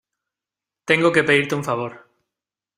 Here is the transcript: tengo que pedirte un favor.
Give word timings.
tengo 0.83 1.11
que 1.13 1.23
pedirte 1.23 1.53
un 1.53 1.63
favor. 1.63 2.09